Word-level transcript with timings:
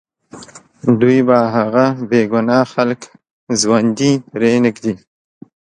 دوی 0.99 1.19
به 1.27 1.37
هغه 1.55 1.85
بې 2.09 2.21
ګناه 2.31 2.63
خلک 2.73 3.01
ژوندي 3.61 4.11
پرېنږدي 4.31 4.93